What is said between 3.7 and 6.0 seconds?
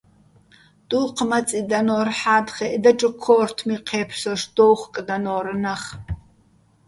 ჴე́ფსოშ დო́უ̆ხკდანო́რ ნახ.